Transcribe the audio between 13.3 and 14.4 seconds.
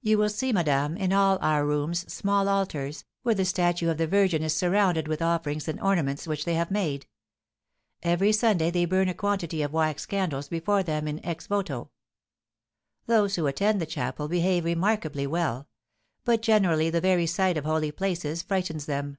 who attend the chapel